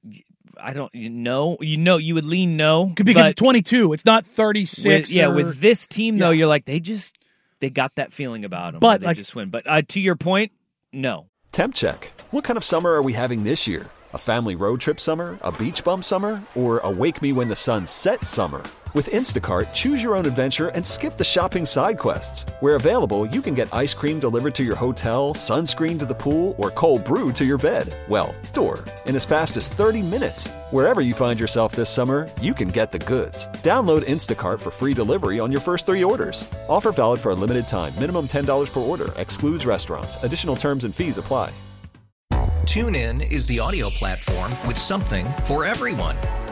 I 0.57 0.71
don't, 0.71 0.93
you 0.95 1.09
know, 1.09 1.57
you 1.59 1.75
know, 1.75 1.97
you 1.97 2.13
would 2.13 2.23
lean 2.25 2.55
no. 2.55 2.85
Because 2.95 3.13
but 3.15 3.25
it's 3.31 3.39
22, 3.41 3.91
it's 3.91 4.05
not 4.05 4.25
36. 4.25 4.85
with, 4.85 5.11
yeah, 5.11 5.27
or- 5.27 5.33
with 5.35 5.59
this 5.59 5.85
team, 5.85 6.17
though, 6.17 6.29
you're 6.29 6.47
like, 6.47 6.63
they 6.63 6.79
just, 6.79 7.17
they 7.59 7.69
got 7.69 7.93
that 7.95 8.13
feeling 8.13 8.45
about 8.45 8.71
them. 8.71 8.79
But, 8.79 9.01
they 9.01 9.07
like- 9.07 9.17
just 9.17 9.35
win. 9.35 9.49
But 9.49 9.63
uh, 9.67 9.81
to 9.89 9.99
your 9.99 10.15
point, 10.15 10.53
no. 10.93 11.27
Temp 11.51 11.73
check. 11.75 12.13
What 12.31 12.45
kind 12.45 12.55
of 12.55 12.63
summer 12.63 12.91
are 12.93 13.01
we 13.01 13.11
having 13.13 13.43
this 13.43 13.67
year? 13.67 13.87
A 14.13 14.17
family 14.17 14.55
road 14.55 14.79
trip 14.79 14.99
summer? 15.01 15.37
A 15.41 15.51
beach 15.51 15.83
bum 15.83 16.01
summer? 16.01 16.41
Or 16.55 16.79
a 16.79 16.89
wake 16.89 17.21
me 17.21 17.33
when 17.33 17.49
the 17.49 17.55
sun 17.57 17.85
sets 17.85 18.29
summer? 18.29 18.63
With 18.95 19.09
Instacart, 19.09 19.73
choose 19.73 20.01
your 20.01 20.15
own 20.15 20.25
adventure 20.25 20.69
and 20.69 20.87
skip 20.87 21.17
the 21.17 21.23
shopping 21.25 21.65
side 21.65 21.99
quests. 21.99 22.45
Where 22.61 22.75
available, 22.75 23.25
you 23.25 23.41
can 23.41 23.53
get 23.53 23.73
ice 23.73 23.93
cream 23.93 24.21
delivered 24.21 24.55
to 24.55 24.63
your 24.63 24.77
hotel, 24.77 25.33
sunscreen 25.33 25.99
to 25.99 26.05
the 26.05 26.15
pool, 26.15 26.55
or 26.57 26.71
cold 26.71 27.03
brew 27.03 27.33
to 27.33 27.43
your 27.43 27.57
bed. 27.57 27.93
Well, 28.07 28.33
door. 28.53 28.85
In 29.05 29.17
as 29.17 29.25
fast 29.25 29.57
as 29.57 29.67
30 29.67 30.01
minutes. 30.03 30.49
Wherever 30.71 31.01
you 31.01 31.13
find 31.13 31.37
yourself 31.37 31.75
this 31.75 31.89
summer, 31.89 32.29
you 32.41 32.53
can 32.53 32.69
get 32.69 32.93
the 32.93 32.99
goods. 32.99 33.49
Download 33.63 34.01
Instacart 34.03 34.61
for 34.61 34.71
free 34.71 34.93
delivery 34.93 35.41
on 35.41 35.51
your 35.51 35.61
first 35.61 35.85
three 35.85 36.05
orders. 36.05 36.45
Offer 36.69 36.93
valid 36.93 37.19
for 37.19 37.31
a 37.31 37.35
limited 37.35 37.67
time. 37.67 37.91
Minimum 37.99 38.29
$10 38.29 38.71
per 38.71 38.79
order. 38.79 39.09
Excludes 39.17 39.65
restaurants. 39.65 40.23
Additional 40.23 40.55
terms 40.55 40.85
and 40.85 40.95
fees 40.95 41.17
apply. 41.17 41.51
TuneIn 42.63 43.29
is 43.29 43.45
the 43.45 43.59
audio 43.59 43.89
platform 43.89 44.51
with 44.65 44.77
something 44.77 45.25
for 45.43 45.65
everyone. 45.65 46.15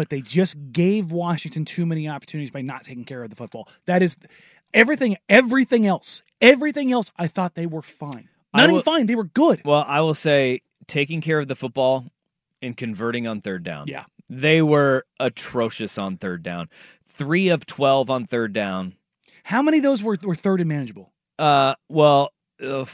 but 0.00 0.08
they 0.08 0.22
just 0.22 0.56
gave 0.72 1.12
Washington 1.12 1.66
too 1.66 1.84
many 1.84 2.08
opportunities 2.08 2.50
by 2.50 2.62
not 2.62 2.84
taking 2.84 3.04
care 3.04 3.22
of 3.22 3.28
the 3.28 3.36
football. 3.36 3.68
That 3.84 4.00
is 4.00 4.16
everything, 4.72 5.18
everything 5.28 5.86
else, 5.86 6.22
everything 6.40 6.90
else, 6.90 7.08
I 7.18 7.26
thought 7.26 7.54
they 7.54 7.66
were 7.66 7.82
fine. 7.82 8.30
Not 8.54 8.70
will- 8.70 8.76
even 8.76 8.82
fine, 8.82 9.04
they 9.04 9.14
were 9.14 9.24
good. 9.24 9.60
Well, 9.62 9.84
I 9.86 10.00
will 10.00 10.14
say 10.14 10.62
taking 10.86 11.20
care 11.20 11.38
of 11.38 11.48
the 11.48 11.54
football 11.54 12.06
and 12.62 12.74
converting 12.74 13.26
on 13.26 13.42
third 13.42 13.62
down. 13.62 13.88
Yeah. 13.88 14.04
They 14.30 14.62
were 14.62 15.04
atrocious 15.18 15.98
on 15.98 16.16
third 16.16 16.42
down. 16.42 16.70
Three 17.06 17.50
of 17.50 17.66
12 17.66 18.08
on 18.08 18.24
third 18.24 18.54
down. 18.54 18.94
How 19.44 19.60
many 19.60 19.76
of 19.76 19.82
those 19.82 20.02
were, 20.02 20.16
were 20.22 20.34
third 20.34 20.60
and 20.60 20.68
manageable? 20.70 21.12
Uh, 21.38 21.74
well, 21.90 22.32
uh, 22.62 22.86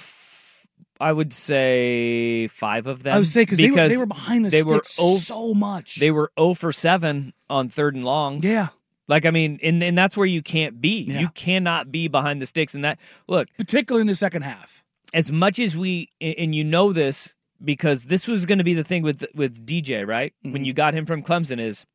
I 1.00 1.12
would 1.12 1.32
say 1.32 2.46
five 2.48 2.86
of 2.86 3.02
them. 3.02 3.14
I 3.14 3.18
would 3.18 3.26
say 3.26 3.42
because 3.42 3.58
they 3.58 3.70
were, 3.70 3.88
they 3.88 3.96
were 3.96 4.06
behind 4.06 4.44
the 4.44 4.50
they 4.50 4.62
were 4.62 4.76
sticks 4.76 4.98
oh- 5.00 5.18
so 5.18 5.54
much. 5.54 5.96
They 5.96 6.10
were 6.10 6.32
0 6.38 6.54
for 6.54 6.72
7 6.72 7.32
on 7.50 7.68
third 7.68 7.94
and 7.94 8.04
longs. 8.04 8.44
yeah, 8.44 8.68
Like, 9.08 9.26
I 9.26 9.30
mean, 9.30 9.58
and, 9.62 9.82
and 9.82 9.96
that's 9.96 10.16
where 10.16 10.26
you 10.26 10.42
can't 10.42 10.80
be. 10.80 11.02
Yeah. 11.02 11.20
You 11.20 11.28
cannot 11.30 11.92
be 11.92 12.08
behind 12.08 12.40
the 12.40 12.46
sticks. 12.46 12.74
And 12.74 12.84
that, 12.84 12.98
look, 13.28 13.48
particularly 13.58 14.00
in 14.02 14.06
the 14.06 14.14
second 14.14 14.42
half. 14.42 14.82
as 15.12 15.30
much 15.30 15.58
as 15.58 15.76
we, 15.76 16.10
and 16.20 16.54
you 16.54 16.64
know 16.64 16.92
this 16.92 17.36
because 17.64 18.04
this 18.04 18.26
was 18.26 18.46
going 18.46 18.58
to 18.58 18.64
be 18.64 18.74
the 18.74 18.84
thing 18.84 19.02
with 19.02 19.24
with 19.34 19.64
DJ, 19.66 20.06
right? 20.06 20.32
Mm-hmm. 20.44 20.52
When 20.52 20.64
you 20.64 20.72
got 20.72 20.94
him 20.94 21.06
from 21.06 21.22
Clemson, 21.22 21.58
is 21.58 21.86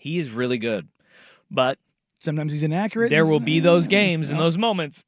he 0.00 0.18
is 0.18 0.30
really 0.30 0.58
good, 0.58 0.88
but 1.50 1.78
Sometimes 2.20 2.52
he's 2.52 2.62
inaccurate. 2.62 3.10
there 3.10 3.26
will 3.26 3.40
be 3.40 3.60
those 3.60 3.86
games 3.88 4.30
and 4.30 4.38
those 4.38 4.56
moments 4.56 5.04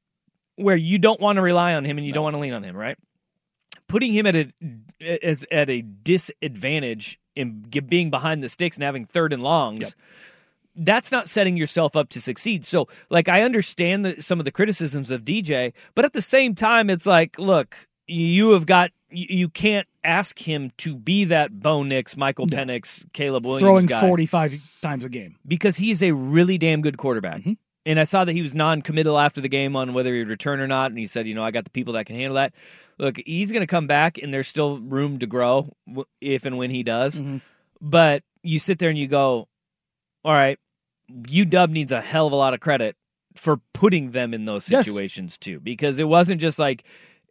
where 0.56 0.76
you 0.76 0.99
don't 0.99 1.20
want 1.20 1.37
to 1.37 1.42
rely 1.42 1.75
on 1.75 1.84
him 1.84 1.99
and 1.99 2.06
you 2.06 2.12
don't 2.12 2.25
want 2.25 2.34
to 2.34 2.40
lean 2.40 2.52
on 2.52 2.62
him, 2.62 2.76
right? 2.76 2.96
Putting 3.88 4.12
him 4.12 4.26
at 4.26 4.37
a 4.37 4.52
as 5.23 5.44
at 5.50 5.68
a 5.68 5.82
disadvantage 5.82 7.18
in 7.37 7.61
being 7.87 8.11
behind 8.11 8.42
the 8.42 8.49
sticks 8.49 8.76
and 8.76 8.84
having 8.84 9.04
third 9.04 9.32
and 9.32 9.42
longs. 9.42 9.80
Yep. 9.80 9.92
That's 10.76 11.12
not 11.12 11.28
setting 11.28 11.56
yourself 11.56 11.94
up 11.94 12.08
to 12.11 12.20
succeed. 12.20 12.64
So, 12.64 12.88
like, 13.08 13.28
I 13.28 13.42
understand 13.42 14.04
the, 14.04 14.20
some 14.20 14.40
of 14.40 14.44
the 14.44 14.50
criticisms 14.50 15.12
of 15.12 15.25
DJ, 15.25 15.73
but 15.94 16.04
at 16.04 16.14
the 16.14 16.23
same 16.23 16.52
time, 16.56 16.90
it's 16.90 17.06
like, 17.06 17.38
look, 17.38 17.87
you 18.08 18.50
have 18.52 18.66
got 18.66 18.90
you, 19.14 19.49
can't 19.49 19.87
ask 20.02 20.38
him 20.38 20.70
to 20.78 20.96
be 20.96 21.25
that 21.26 21.61
Bo 21.61 21.82
Nix, 21.82 22.16
Michael 22.16 22.46
No. 22.46 22.56
Penix, 22.56 23.04
Caleb 23.12 23.46
Williams 23.46 23.62
throwing 23.62 23.87
guy 23.87 24.00
45 24.00 24.61
times 24.82 25.04
a 25.04 25.08
game. 25.08 25.37
because 25.46 25.76
he's 25.76 26.02
a 26.02 26.12
really 26.12 26.58
damn 26.58 26.82
good 26.82 26.99
quarterback. 26.99 27.40
Mm-hmm. 27.40 27.52
And 27.87 28.00
I 28.00 28.05
saw 28.05 28.25
that 28.25 28.33
he 28.33 28.41
was 28.43 28.55
non-committal 28.55 29.19
after 29.19 29.41
the 29.41 29.49
game 29.49 29.76
on 29.76 29.93
whether 29.93 30.14
he'd 30.14 30.29
return 30.29 30.61
or 30.61 30.67
not, 30.67 30.91
and 30.91 30.99
he 30.99 31.07
said, 31.07 31.26
"You 31.26 31.35
know, 31.35 31.45
I 31.45 31.50
got 31.50 31.64
the 31.64 31.71
people 31.71 31.93
that 31.95 32.07
can 32.07 32.17
handle 32.17 32.37
that." 32.37 32.55
Look, 32.99 33.21
he's 33.26 33.53
going 33.53 33.61
to 33.62 33.67
come 33.67 33.87
back, 33.87 34.19
and 34.19 34.33
there's 34.33 34.49
still 34.49 34.79
room 34.79 35.19
to 35.19 35.26
grow 35.26 35.71
if 36.21 36.47
and 36.47 36.57
when 36.57 36.71
he 36.71 36.83
does. 36.83 37.21
Mm-hmm. 37.21 37.38
But 37.81 38.23
you 38.43 38.59
sit 38.59 38.79
there 38.79 38.88
and 38.88 38.99
you 38.99 39.07
go, 39.07 39.49
"All 40.25 40.33
right, 40.33 40.59
UW 41.11 41.71
needs 41.73 41.93
a 41.93 42.00
hell 42.00 42.26
of 42.26 42.33
a 42.33 42.37
lot 42.37 42.55
of 42.55 42.61
credit 42.61 42.97
for 43.37 43.59
putting 43.73 44.12
them 44.12 44.33
in 44.33 44.45
those 44.45 44.71
Yes. 44.71 44.87
situations 44.87 45.37
too, 45.37 45.61
because 45.61 45.99
it 45.99 46.09
wasn't 46.09 46.41
just 46.41 46.59
like." 46.59 46.85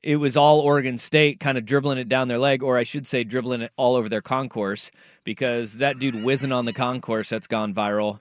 It 0.03 0.17
was 0.17 0.35
all 0.35 0.59
Oregon 0.59 0.97
State 0.97 1.39
kind 1.39 1.57
of 1.57 1.65
dribbling 1.65 1.97
it 1.97 2.09
down 2.09 2.27
their 2.27 2.37
leg, 2.37 2.61
or 2.61 2.77
I 2.77 2.83
should 2.83 3.07
say, 3.07 3.23
dribbling 3.23 3.61
it 3.61 3.71
all 3.77 3.95
over 3.95 4.09
their 4.09 4.21
concourse, 4.21 4.91
because 5.23 5.77
that 5.77 5.97
dude 5.97 6.25
whizzing 6.25 6.51
on 6.51 6.65
the 6.65 6.73
concourse 6.73 7.29
that's 7.29 7.47
gone 7.47 7.73
viral 7.73 8.19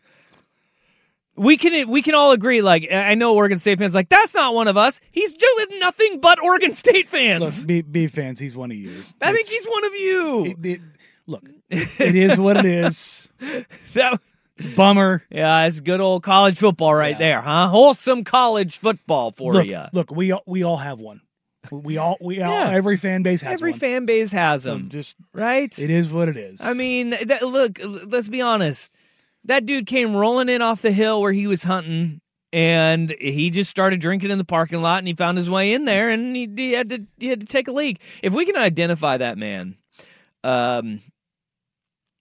we 1.37 1.57
can 1.57 1.89
we 1.91 2.03
can 2.03 2.15
all 2.15 2.33
agree. 2.33 2.63
Like 2.63 2.89
I 2.93 3.15
know 3.15 3.35
Oregon 3.35 3.59
State 3.59 3.79
fans, 3.79 3.95
like 3.95 4.09
that's 4.09 4.35
not 4.35 4.55
one 4.55 4.69
of 4.69 4.77
us. 4.77 5.01
He's 5.11 5.35
doing 5.35 5.79
nothing 5.81 6.21
but 6.21 6.39
Oregon 6.43 6.73
State 6.75 7.09
fans. 7.09 7.61
Look, 7.61 7.69
be, 7.69 7.83
be 7.83 8.07
fans, 8.07 8.39
he's 8.39 8.55
one 8.57 8.71
of 8.71 8.77
you. 8.77 8.91
I 9.21 9.33
think 9.33 9.49
he's 9.49 9.67
one 9.67 9.85
of 9.85 9.93
you. 9.95 10.45
It- 10.63 10.67
it- 10.67 10.81
look, 11.27 11.49
it 11.71 12.17
is 12.17 12.39
what 12.39 12.57
it 12.59 12.65
is. 12.67 13.29
That- 13.95 14.21
Bummer. 14.77 15.25
yeah, 15.31 15.65
it's 15.67 15.81
good 15.81 16.01
old 16.01 16.23
college 16.23 16.59
football 16.59 16.95
right 16.95 17.19
there, 17.19 17.41
huh? 17.41 17.67
Wholesome 17.69 18.23
college 18.23 18.79
football 18.79 19.33
for 19.33 19.55
Look, 19.55 19.67
you. 19.67 19.83
look, 19.93 20.11
we 20.13 20.31
all, 20.31 20.43
we 20.47 20.63
all 20.63 20.77
have 20.77 21.01
one. 21.01 21.21
We 21.71 21.97
all 21.97 22.17
we 22.21 22.41
all 22.43 22.53
Yeah. 22.53 22.71
every 22.71 22.97
fan 22.97 23.23
base 23.23 23.41
has 23.41 23.55
Every 23.55 23.71
one. 23.73 23.81
fan 23.81 24.05
base 24.07 24.31
has 24.33 24.65
So 24.65 24.75
them, 24.75 24.89
just 24.89 25.17
right? 25.33 25.77
it 25.79 25.91
is 25.91 26.11
what 26.11 26.29
it 26.29 26.37
is. 26.37 26.61
I 26.61 26.75
mean, 26.75 27.11
that, 27.11 27.43
look, 27.43 27.79
let's 28.07 28.29
be 28.29 28.41
honest. 28.43 28.93
That 29.45 29.67
dude 29.67 29.87
came 29.87 30.15
rolling 30.15 30.49
in 30.49 30.63
off 30.63 30.83
the 30.83 30.93
hill 30.93 31.21
where 31.21 31.33
he 31.33 31.47
was 31.47 31.63
hunting, 31.65 32.21
and 32.53 33.15
he 33.21 33.51
just 33.51 33.71
started 33.71 34.01
drinking 34.01 34.31
in 34.31 34.39
the 34.39 34.45
parking 34.45 34.83
lot, 34.83 34.99
and 34.99 35.09
he 35.09 35.15
found 35.15 35.37
his 35.39 35.51
way 35.51 35.73
in 35.73 35.85
there, 35.85 36.11
and 36.11 36.37
he, 36.37 36.49
he 36.55 36.73
had 36.73 36.91
to 36.91 37.07
he 37.19 37.29
had 37.29 37.41
to 37.41 37.47
take 37.47 37.69
a 37.69 37.73
leak. 37.73 38.01
If 38.23 38.35
we 38.35 38.45
can 38.45 38.57
identify 38.57 39.17
that 39.17 39.39
man, 39.39 39.77
um, 40.45 41.01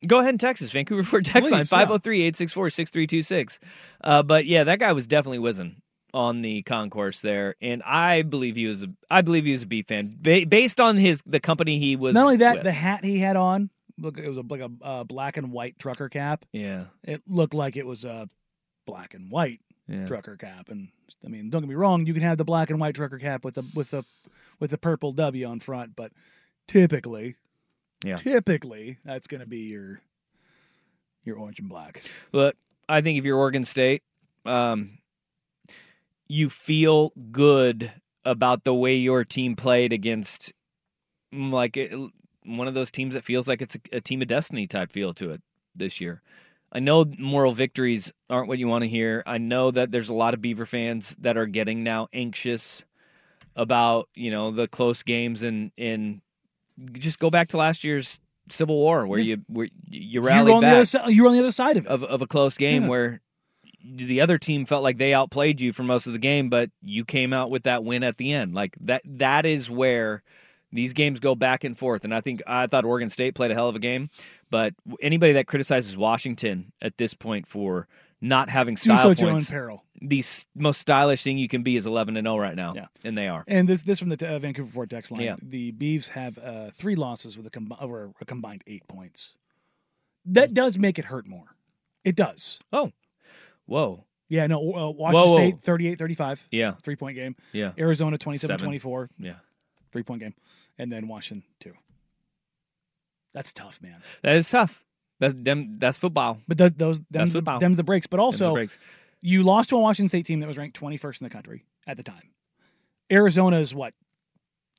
go 0.07 0.19
ahead 0.19 0.29
and 0.29 0.39
text 0.39 0.63
us, 0.63 0.71
Vancouver 0.71 1.03
Ford 1.03 1.25
text 1.25 1.51
line 1.51 1.61
Please, 1.61 1.71
yeah. 1.71 1.85
503-864-6326. 1.85 3.59
Uh, 4.03 4.23
but 4.23 4.45
yeah, 4.45 4.63
that 4.63 4.79
guy 4.79 4.93
was 4.93 5.07
definitely 5.07 5.39
whizzing 5.39 5.81
on 6.13 6.41
the 6.41 6.61
concourse 6.63 7.21
there, 7.21 7.55
and 7.61 7.81
I 7.83 8.23
believe 8.23 8.55
he 8.55 8.67
was 8.67 8.83
a 8.83 8.87
I 9.09 9.21
believe 9.21 9.45
he 9.45 9.51
was 9.51 9.63
a 9.63 9.67
B 9.67 9.81
fan 9.81 10.11
ba- 10.17 10.45
based 10.47 10.79
on 10.79 10.97
his 10.97 11.21
the 11.25 11.39
company 11.39 11.79
he 11.79 11.95
was. 11.95 12.13
Not 12.13 12.23
only 12.23 12.37
that, 12.37 12.55
with. 12.55 12.63
the 12.63 12.71
hat 12.71 13.05
he 13.05 13.19
had 13.19 13.35
on, 13.37 13.69
look, 14.01 14.17
it 14.17 14.27
was 14.27 14.37
a, 14.37 14.43
like 14.49 14.61
a 14.61 14.71
uh, 14.81 15.03
black 15.03 15.37
and 15.37 15.51
white 15.51 15.77
trucker 15.79 16.09
cap. 16.09 16.45
yeah, 16.51 16.85
It 17.03 17.21
looked 17.27 17.53
like 17.53 17.77
it 17.77 17.85
was 17.85 18.03
a 18.05 18.29
black 18.85 19.13
and 19.13 19.31
white 19.31 19.61
yeah. 19.87 20.05
trucker 20.07 20.35
cap. 20.37 20.69
And 20.69 20.89
I 21.23 21.27
mean, 21.29 21.49
don't 21.49 21.61
get 21.61 21.69
me 21.69 21.75
wrong, 21.75 22.05
you 22.05 22.13
can 22.13 22.23
have 22.23 22.37
the 22.37 22.43
black 22.45 22.69
and 22.69 22.79
white 22.79 22.95
trucker 22.95 23.19
cap 23.19 23.43
with 23.45 23.55
the 23.55 23.63
with 23.75 23.91
the 23.91 24.03
with 24.59 24.71
the 24.71 24.77
purple 24.77 25.11
W 25.11 25.45
on 25.45 25.59
front, 25.59 25.95
but 25.95 26.11
typically, 26.67 27.35
Yeah. 28.03 28.17
typically 28.17 28.97
that's 29.05 29.27
going 29.27 29.41
to 29.41 29.47
be 29.47 29.59
your 29.69 30.01
your 31.23 31.37
orange 31.37 31.59
and 31.59 31.69
black. 31.69 32.03
But 32.31 32.55
I 32.89 33.01
think 33.01 33.19
if 33.19 33.25
you're 33.25 33.37
Oregon 33.37 33.63
State, 33.63 34.03
um, 34.45 34.97
you 36.27 36.49
feel 36.49 37.11
good 37.31 37.91
about 38.25 38.63
the 38.63 38.73
way 38.73 38.95
your 38.95 39.23
team 39.25 39.55
played 39.55 39.93
against, 39.93 40.51
like 41.31 41.77
it, 41.77 41.91
one 42.45 42.67
of 42.67 42.73
those 42.73 42.91
teams 42.91 43.13
that 43.13 43.23
feels 43.23 43.47
like 43.47 43.61
it's 43.61 43.75
a, 43.75 43.97
a 43.97 44.01
team 44.01 44.21
of 44.21 44.27
destiny 44.27 44.67
type 44.67 44.91
feel 44.91 45.13
to 45.15 45.31
it 45.31 45.41
this 45.75 46.01
year. 46.01 46.21
I 46.73 46.79
know 46.79 47.05
moral 47.19 47.51
victories 47.51 48.11
aren't 48.29 48.47
what 48.47 48.57
you 48.57 48.67
want 48.67 48.83
to 48.83 48.89
hear. 48.89 49.23
I 49.25 49.37
know 49.37 49.71
that 49.71 49.91
there's 49.91 50.09
a 50.09 50.13
lot 50.13 50.33
of 50.33 50.41
Beaver 50.41 50.65
fans 50.65 51.15
that 51.17 51.37
are 51.37 51.45
getting 51.45 51.83
now 51.83 52.07
anxious 52.13 52.83
about 53.57 54.07
you 54.15 54.31
know 54.31 54.51
the 54.51 54.67
close 54.67 55.03
games 55.03 55.43
and 55.43 55.71
and 55.77 56.21
just 56.93 57.19
go 57.19 57.29
back 57.29 57.49
to 57.49 57.57
last 57.57 57.83
year's 57.83 58.19
Civil 58.49 58.75
War 58.75 59.05
where 59.05 59.19
you 59.19 59.41
where 59.47 59.67
you 59.89 60.21
You 60.21 60.21
rallied 60.21 60.47
were 60.47 60.55
on 60.55 60.61
the 60.61 60.67
back 60.67 60.75
other 60.75 60.85
side. 60.85 61.09
You 61.09 61.23
were 61.23 61.27
on 61.29 61.33
the 61.35 61.41
other 61.41 61.51
side 61.51 61.77
of 61.77 61.85
it. 61.85 61.89
of 61.89 62.03
of 62.03 62.21
a 62.21 62.27
close 62.27 62.57
game 62.57 62.83
Yeah. 62.83 62.89
where 62.89 63.21
the 63.83 64.21
other 64.21 64.37
team 64.37 64.65
felt 64.65 64.83
like 64.83 64.97
they 64.97 65.13
outplayed 65.13 65.59
you 65.59 65.73
for 65.73 65.83
most 65.83 66.05
of 66.07 66.13
the 66.13 66.19
game, 66.19 66.49
but 66.49 66.69
you 66.81 67.03
came 67.03 67.33
out 67.33 67.49
with 67.49 67.63
that 67.63 67.83
win 67.83 68.03
at 68.03 68.17
the 68.17 68.31
end. 68.31 68.53
Like 68.53 68.75
that 68.81 69.01
that 69.05 69.45
is 69.45 69.69
where 69.69 70.23
these 70.71 70.93
games 70.93 71.19
go 71.19 71.35
back 71.35 71.63
and 71.63 71.77
forth. 71.77 72.03
And 72.03 72.13
I 72.13 72.21
think 72.21 72.41
I 72.47 72.67
thought 72.67 72.85
Oregon 72.85 73.09
State 73.09 73.35
played 73.35 73.51
a 73.51 73.53
hell 73.53 73.69
of 73.69 73.75
a 73.75 73.79
game, 73.79 74.09
but 74.49 74.73
anybody 75.01 75.33
that 75.33 75.47
criticizes 75.47 75.97
Washington 75.97 76.71
at 76.81 76.97
this 76.97 77.13
point 77.13 77.47
for 77.47 77.87
not 78.21 78.49
having 78.49 78.77
style 78.77 78.97
so 78.97 79.11
at 79.11 79.19
your 79.19 79.29
own 79.29 79.37
points, 79.37 79.49
peril. 79.49 79.83
the 79.99 80.23
most 80.55 80.79
stylish 80.79 81.23
thing 81.23 81.37
you 81.37 81.47
can 81.47 81.63
be 81.63 81.75
is 81.75 81.87
11 81.87 82.15
and 82.17 82.25
0 82.25 82.37
right 82.37 82.55
now. 82.55 82.73
Yeah. 82.75 82.85
And 83.03 83.17
they 83.17 83.27
are. 83.27 83.43
And 83.47 83.67
this 83.67 83.81
this 83.81 83.99
from 83.99 84.09
the 84.09 84.27
uh, 84.27 84.39
Vancouver 84.39 84.69
Ford 84.71 84.89
text 84.89 85.11
line. 85.11 85.21
Yeah. 85.21 85.35
The 85.41 85.71
Beavs 85.71 86.09
have 86.09 86.37
uh, 86.37 86.69
three 86.69 86.95
losses 86.95 87.35
with 87.35 87.47
a, 87.47 87.49
com- 87.49 87.75
over 87.79 88.11
a 88.21 88.25
combined 88.25 88.63
eight 88.67 88.87
points. 88.87 89.33
That 90.25 90.53
does 90.53 90.77
make 90.77 90.99
it 90.99 91.05
hurt 91.05 91.27
more. 91.27 91.55
It 92.03 92.15
does. 92.15 92.59
Oh, 92.71 92.91
whoa. 93.65 94.05
Yeah, 94.29 94.47
no, 94.47 94.59
uh, 94.59 94.89
Washington 94.91 95.13
Whoa, 95.13 95.31
whoa. 95.33 95.49
State 95.49 95.59
38 95.59 95.97
35. 95.99 96.47
Yeah. 96.51 96.71
Three 96.83 96.95
point 96.95 97.17
game. 97.17 97.35
Yeah. 97.51 97.71
Arizona 97.77 98.17
27 98.17 98.53
Seven. 98.53 98.65
24. 98.65 99.09
Yeah. 99.17 99.33
Three 99.91 100.03
point 100.03 100.21
game. 100.21 100.33
And 100.81 100.91
then 100.91 101.07
Washington, 101.07 101.47
two. 101.59 101.73
That's 103.35 103.51
tough, 103.51 103.79
man. 103.83 104.01
That 104.23 104.35
is 104.35 104.49
tough. 104.49 104.83
That 105.19 105.45
them 105.45 105.77
that's 105.77 105.99
football. 105.99 106.39
But 106.47 106.57
those, 106.57 106.73
those 106.73 107.01
them's, 107.11 107.33
the, 107.33 107.37
football. 107.37 107.59
them's 107.59 107.77
the 107.77 107.83
breaks. 107.83 108.07
But 108.07 108.17
Them's 108.17 108.39
the 108.39 108.45
also, 108.45 108.53
breaks. 108.55 108.79
you 109.21 109.43
lost 109.43 109.69
to 109.69 109.75
a 109.75 109.79
Washington 109.79 110.09
State 110.09 110.25
team 110.25 110.39
that 110.39 110.47
was 110.47 110.57
ranked 110.57 110.79
21st 110.81 111.21
in 111.21 111.25
the 111.25 111.29
country 111.29 111.65
at 111.85 111.97
the 111.97 112.03
time. 112.03 112.31
Arizona 113.11 113.57
is 113.59 113.75
what? 113.75 113.93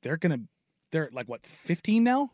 They're 0.02 0.16
going 0.16 0.32
to, 0.32 0.40
they're 0.90 1.08
like 1.12 1.28
what, 1.28 1.46
15 1.46 2.02
now? 2.02 2.32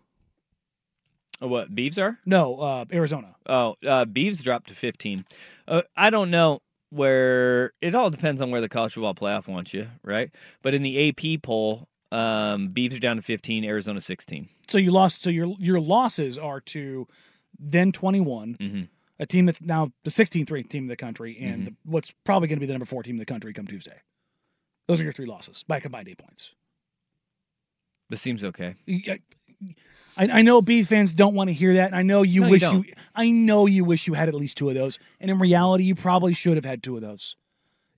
Oh, 1.42 1.48
What 1.48 1.74
Beavs 1.74 2.02
are? 2.02 2.18
No, 2.24 2.56
uh, 2.58 2.84
Arizona. 2.90 3.36
Oh, 3.46 3.74
uh, 3.86 4.06
Beavs 4.06 4.42
dropped 4.42 4.68
to 4.68 4.74
15. 4.74 5.26
Uh, 5.68 5.82
I 5.94 6.08
don't 6.08 6.30
know 6.30 6.60
where 6.90 7.72
it 7.82 7.94
all 7.94 8.08
depends 8.08 8.40
on 8.40 8.50
where 8.50 8.62
the 8.62 8.68
college 8.70 8.94
football 8.94 9.14
playoff 9.14 9.46
wants 9.46 9.74
you, 9.74 9.88
right? 10.02 10.30
But 10.62 10.72
in 10.72 10.80
the 10.80 11.10
AP 11.10 11.42
poll, 11.42 11.87
um, 12.12 12.70
Beavs 12.70 12.96
are 12.96 13.00
down 13.00 13.16
to 13.16 13.22
15, 13.22 13.64
Arizona 13.64 14.00
16. 14.00 14.48
So 14.68 14.78
you 14.78 14.90
lost. 14.90 15.22
So 15.22 15.30
your 15.30 15.54
your 15.58 15.80
losses 15.80 16.38
are 16.38 16.60
to 16.60 17.06
then 17.58 17.92
21, 17.92 18.56
Mm-hmm. 18.60 18.82
a 19.18 19.26
team 19.26 19.46
that's 19.46 19.60
now 19.60 19.90
the 20.04 20.10
16th 20.10 20.50
ranked 20.50 20.70
team 20.70 20.84
in 20.84 20.88
the 20.88 20.96
country, 20.96 21.36
and 21.40 21.66
the, 21.66 21.74
what's 21.84 22.12
probably 22.24 22.48
going 22.48 22.56
to 22.56 22.60
be 22.60 22.66
the 22.66 22.72
number 22.72 22.86
four 22.86 23.02
team 23.02 23.14
in 23.16 23.18
the 23.18 23.24
country 23.26 23.52
come 23.52 23.66
Tuesday. 23.66 24.00
Those 24.86 25.00
are 25.00 25.04
your 25.04 25.12
three 25.12 25.26
losses 25.26 25.64
by 25.66 25.80
combined 25.80 26.08
eight 26.08 26.18
points. 26.18 26.52
This 28.10 28.20
seems 28.22 28.42
okay. 28.44 28.74
I, 30.16 30.28
I 30.38 30.42
know 30.42 30.62
B 30.62 30.82
fans 30.82 31.12
don't 31.12 31.34
want 31.34 31.48
to 31.48 31.54
hear 31.54 31.74
that. 31.74 31.86
and 31.88 31.94
I 31.96 32.02
know 32.02 32.22
you 32.22 32.42
No, 32.42 32.48
wish 32.50 32.62
you, 32.62 32.68
don't. 32.84 32.86
I 33.14 33.30
know 33.30 33.66
you 33.66 33.84
wish 33.84 34.06
you 34.06 34.14
had 34.14 34.28
at 34.28 34.34
least 34.34 34.56
two 34.56 34.68
of 34.68 34.74
those. 34.74 34.98
And 35.20 35.30
in 35.30 35.38
reality, 35.38 35.84
you 35.84 35.94
probably 35.94 36.32
should 36.32 36.56
have 36.56 36.64
had 36.64 36.82
two 36.82 36.96
of 36.96 37.02
those. 37.02 37.36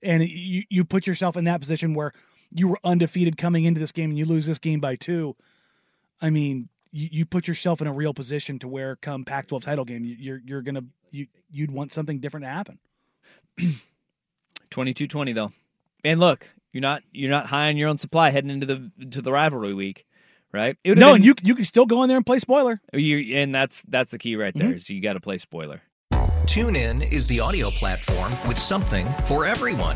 And 0.03 0.23
you 0.27 0.63
you 0.69 0.83
put 0.83 1.07
yourself 1.07 1.37
in 1.37 1.43
that 1.45 1.59
position 1.61 1.93
where 1.93 2.11
you 2.53 2.67
were 2.67 2.79
undefeated 2.83 3.37
coming 3.37 3.65
into 3.65 3.79
this 3.79 3.91
game 3.91 4.09
and 4.09 4.17
you 4.19 4.25
lose 4.25 4.45
this 4.45 4.57
game 4.59 4.79
by 4.79 4.95
two. 4.95 5.35
I 6.21 6.29
mean, 6.29 6.69
you, 6.91 7.07
you 7.11 7.25
put 7.25 7.47
yourself 7.47 7.81
in 7.81 7.87
a 7.87 7.93
real 7.93 8.13
position 8.13 8.59
to 8.59 8.67
where 8.67 8.95
come 8.97 9.23
Pac-12 9.25 9.63
title 9.63 9.85
game, 9.85 10.03
you, 10.05 10.15
you're 10.19 10.41
you're 10.45 10.61
gonna 10.61 10.83
you 11.11 11.27
you'd 11.51 11.71
want 11.71 11.93
something 11.93 12.19
different 12.19 12.45
to 12.45 12.49
happen. 12.49 12.79
22-20 14.69 15.33
though. 15.35 15.51
And 16.03 16.19
look, 16.19 16.49
you're 16.73 16.81
not 16.81 17.03
you're 17.11 17.29
not 17.29 17.45
high 17.47 17.67
on 17.69 17.77
your 17.77 17.89
own 17.89 17.97
supply 17.97 18.31
heading 18.31 18.49
into 18.49 18.65
the 18.65 18.91
to 19.11 19.21
the 19.21 19.31
rivalry 19.31 19.73
week, 19.73 20.05
right? 20.51 20.77
It 20.83 20.97
No, 20.97 21.07
been- 21.09 21.15
and 21.17 21.25
you 21.25 21.35
you 21.43 21.55
can 21.55 21.65
still 21.65 21.85
go 21.85 22.03
in 22.03 22.07
there 22.09 22.17
and 22.17 22.25
play 22.25 22.39
spoiler. 22.39 22.81
you 22.93 23.35
and 23.35 23.53
that's 23.53 23.83
that's 23.83 24.11
the 24.11 24.17
key 24.19 24.35
right 24.35 24.53
there. 24.53 24.69
Mhm. 24.69 24.75
Is 24.75 24.89
you 24.89 25.01
got 25.01 25.13
to 25.13 25.19
play 25.19 25.37
spoiler. 25.37 25.81
TuneIn 26.45 27.11
is 27.13 27.27
the 27.27 27.39
audio 27.39 27.69
platform 27.69 28.31
with 28.47 28.57
something 28.57 29.05
for 29.25 29.45
everyone. 29.45 29.95